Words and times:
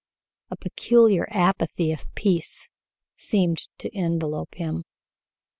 A 0.49 0.57
peculiar 0.57 1.27
apathy 1.29 1.91
of 1.91 2.11
peace 2.15 2.67
seemed 3.17 3.67
to 3.77 3.95
envelop 3.95 4.55
him. 4.55 4.83